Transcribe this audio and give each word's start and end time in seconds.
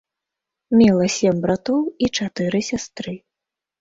Мела 0.77 1.07
сем 1.17 1.35
братоў 1.45 1.81
і 2.07 2.13
чатыры 2.21 2.59
сястры. 2.73 3.13